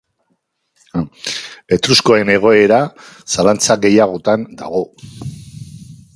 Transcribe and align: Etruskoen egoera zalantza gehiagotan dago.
Etruskoen 1.77 2.31
egoera 2.37 2.81
zalantza 3.35 3.79
gehiagotan 3.85 4.49
dago. 4.65 4.85